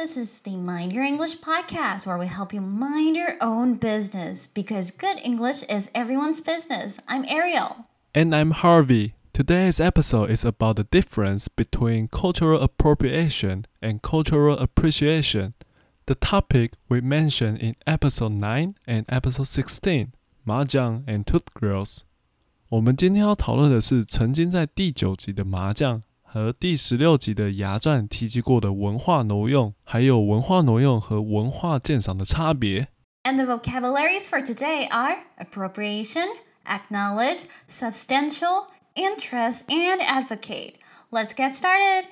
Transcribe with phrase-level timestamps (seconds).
[0.00, 4.46] This is the Mind Your English podcast where we help you mind your own business
[4.46, 6.98] because good English is everyone's business.
[7.06, 7.86] I'm Ariel.
[8.14, 9.14] And I'm Harvey.
[9.32, 15.52] Today's episode is about the difference between cultural appropriation and cultural appreciation.
[16.06, 20.12] The topic we mentioned in episode 9 and episode 16,
[20.46, 22.04] Mahjong and Tooth Girls.
[22.70, 32.88] 我们今天要讨论的是曾经在第九集的麻将 和第十六集的牙传提及过的文化挪用，还有文化挪用和文化鉴赏的差别。
[33.24, 36.26] And the vocabularies for today are appropriation,
[36.64, 40.74] acknowledge, substantial, interest, and advocate.
[41.10, 42.06] Let's get started.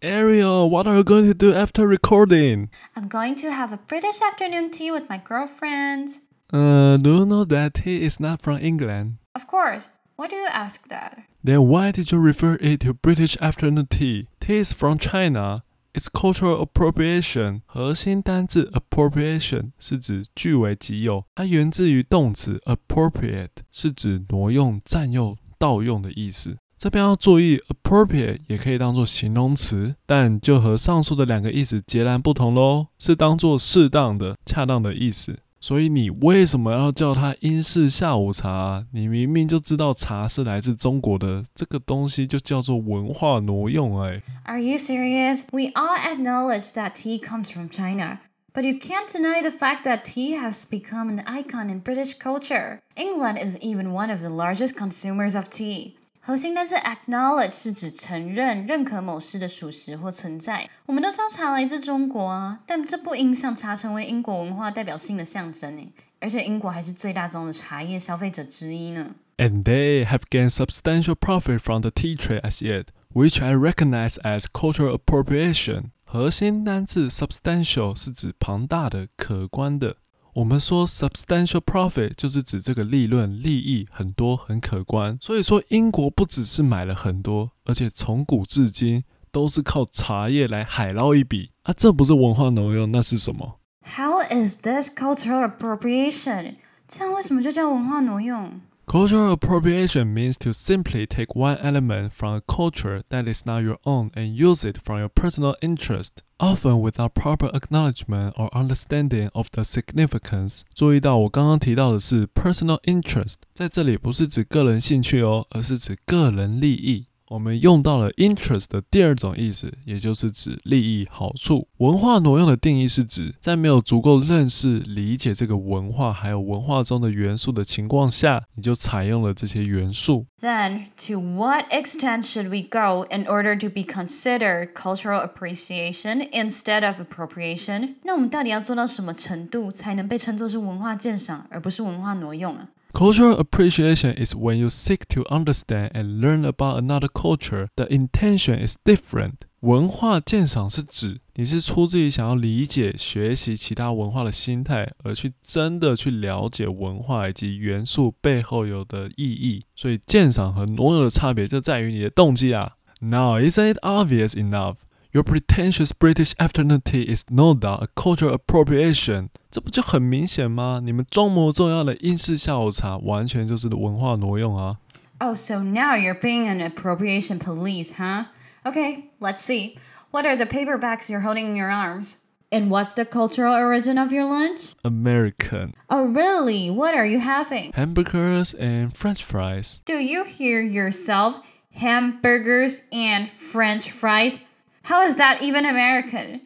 [0.00, 2.70] Ariel, what are you going to do after recording?
[2.94, 6.20] I'm going to have a British afternoon tea with my girlfriends.
[6.52, 9.18] Uh, do you know that he is not from England?
[9.34, 9.90] Of course.
[10.20, 11.12] Why do you ask that?
[11.44, 14.28] Then why did you refer it to British afternoon tea?
[14.40, 15.62] Tea is from China.
[15.92, 17.62] It's cultural appropriation.
[17.66, 26.58] 核心单字 appropriation 是指据为己有，它源自于动词 appropriate，是指挪用、占用、盗用的意思。
[26.76, 35.38] 这边要注意，appropriate 也可以当做形容词，但就和上述的两个意思截然不同喽，是当做适当的、恰当的意思。
[35.61, 38.85] 所以你为什么要叫它英式下午茶啊？
[38.93, 45.43] 你明明就知道茶是来自中国的，这个东西就叫做文化挪用哎、Are you serious?
[45.51, 48.21] We all acknowledge that tea comes from China.
[48.53, 52.79] But you can't deny the fact that tea has become an icon in British culture.
[52.95, 55.95] England is even one of the largest consumers of tea.
[56.20, 60.68] 核心单词 acknowledge 是指承认、认可某事的属实或存在。
[60.86, 65.92] 我们都知道茶来自中国啊，但这不影响茶成为英国文化代表性的象征诶。
[66.18, 69.14] 而且英国还是最大宗的茶叶消费者之一呢。
[69.36, 74.16] And they have gained substantial profit from the tea trade as yet, which I recognize
[74.22, 75.90] as cultural appropriation.
[76.04, 79.98] 核心单字 substantial 是指庞大的、可观的。
[80.33, 85.17] 我们说 substantial profit 就是指这个利润、利益很多、很可观。
[85.21, 91.73] 所以说，英国不只是买了很多，而且从古至今都是靠茶叶来海捞一笔啊！
[91.75, 96.55] 这不是文化挪用，那是什么？How is this cultural appropriation？
[96.87, 98.61] 这样为什么就叫文化挪用？
[98.90, 104.10] Cultural appropriation means to simply take one element from a culture that is not your own
[104.14, 109.64] and use it from your personal interest, often without proper acknowledgement or understanding of the
[109.64, 110.60] significance.
[110.72, 117.06] 注意到我刚刚提到的是 personal interest，在这里不是指个人兴趣哦，而是指个人利益。
[117.31, 121.69] 我们用到了 interest 的第二种意思，也就是指利益、好处。
[121.77, 130.25] 文化挪用的定义是指，在没有足够认识、理解这个文化还有文化中的元素的情况下，你就采用了这些元素。
[130.41, 136.99] Then, to what extent should we go in order to be considered cultural appreciation instead of
[136.99, 137.95] appropriation？
[138.03, 142.67] 那我们到底要做到什么程度才能被称作是文化鉴赏，而不是文化挪用啊？
[142.93, 147.67] Cultural appreciation is when you seek to understand and learn about another culture.
[147.75, 149.35] The intention is different.
[149.61, 159.65] 文化鉴赏是指你是出自于想要理解、学习其他文化的心态，而去真的去了解文化以及元素背后有的意义。
[159.75, 162.73] 所以鉴赏和挪用的差别就在于你的动机啊。
[162.99, 164.75] Now, isn't it obvious enough?
[165.12, 169.30] Your pretentious British afternoon tea is no doubt a cultural appropriation.
[169.50, 170.80] 这不就很明显吗？
[170.84, 174.76] 你们装模作样的英式下午茶，完全就是文化挪用啊！
[175.18, 178.26] Oh, so now you're being an appropriation police, huh?
[178.64, 179.76] Okay, let's see.
[180.10, 182.16] What are the paperbacks you're holding in your arms?
[182.52, 184.74] And what's the cultural origin of your lunch?
[184.84, 186.70] American Oh, really?
[186.70, 187.72] What are you having?
[187.72, 189.80] hamburgers and French fries.
[189.86, 191.38] Do you hear yourself?
[191.72, 194.40] Hamburgers and French fries?
[194.84, 196.40] How is that even American?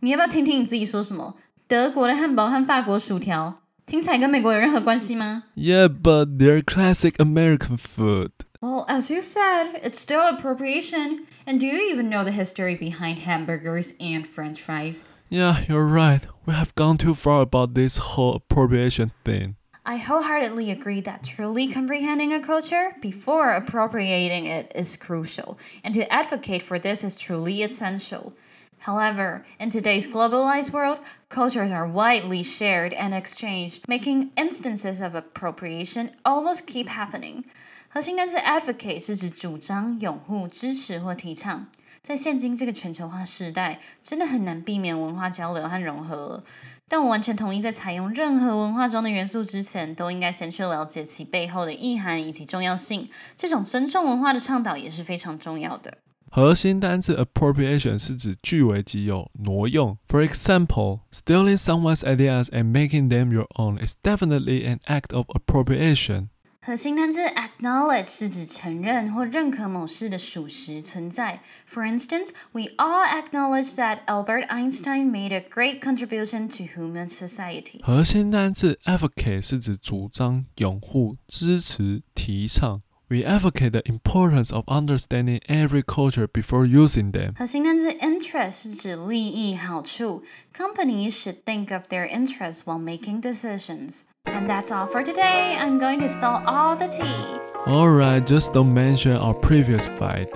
[0.00, 1.36] 你要不要听听你自己说什么？
[1.66, 8.30] 德国的汉堡和法国薯条听起来跟美国有任何关系吗 Yeah, but they're classic American food.
[8.60, 11.26] Well, as you said, it's still appropriation.
[11.46, 15.04] And do you even know the history behind hamburgers and French fries?
[15.28, 16.26] Yeah, you're right.
[16.46, 19.56] We have gone too far about this whole appropriation thing.
[19.84, 26.12] I wholeheartedly agree that truly comprehending a culture before appropriating it is crucial, and to
[26.12, 28.32] advocate for this is truly essential.
[28.80, 30.98] However, in today's globalized world,
[31.28, 37.44] cultures are widely shared and exchanged, making instances of appropriation almost keep happening.
[37.88, 41.68] 核心单词 advocate 是指主张、拥护、支持或提倡。
[42.02, 46.44] 在现今这个全球化时代，真的很难避免文化交流和融合了。
[46.91, 53.07] 但我完全同意，在采用任何文化中的元素之前，都应该先去了解其背后的意涵以及重要性。
[53.33, 55.99] 这种尊重文化的倡导也是非常重要的。
[56.29, 59.97] 核心单词 appropriation 是指据为己有、挪用。
[60.09, 66.27] For example, stealing someone's ideas and making them your own is definitely an act of appropriation.
[66.66, 71.40] 核心单字 acknowledge 是指承认或认可某事的属实存在。
[71.64, 77.80] For instance, we all acknowledge that Albert Einstein made a great contribution to human society.
[77.84, 82.82] 核心单字 advocate 是指主张、拥护、支持、提倡。
[83.08, 87.38] We advocate the importance of understanding every culture before using them.
[87.38, 90.24] 核心单字 interest 是指利益、好处。
[90.52, 94.00] Companies should think of their interests while making decisions.
[94.31, 95.55] And that's all for today.
[95.59, 97.39] I'm going to spell all the tea.
[97.67, 100.33] Alright, just don't mention our previous fight.